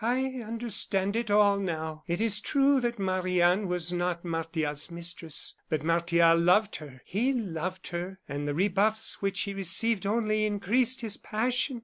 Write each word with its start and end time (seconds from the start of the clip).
I 0.03 0.41
understand 0.43 1.15
it 1.15 1.29
all, 1.29 1.59
now. 1.59 2.01
It 2.07 2.19
is 2.21 2.39
true 2.41 2.81
that 2.81 2.97
Marie 2.97 3.39
Anne 3.39 3.67
was 3.67 3.93
not 3.93 4.25
Martial's 4.25 4.89
mistress, 4.89 5.55
but 5.69 5.83
Martial 5.83 6.39
loved 6.39 6.77
her. 6.77 7.03
He 7.05 7.31
loved 7.33 7.89
her, 7.89 8.17
and 8.27 8.47
the 8.47 8.55
rebuffs 8.55 9.21
which 9.21 9.41
he 9.41 9.53
received 9.53 10.07
only 10.07 10.47
increased 10.47 11.01
his 11.01 11.17
passion. 11.17 11.79